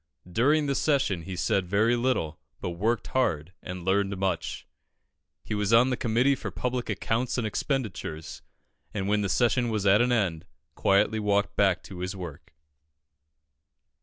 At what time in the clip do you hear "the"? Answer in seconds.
0.65-0.73, 5.91-5.95, 9.21-9.29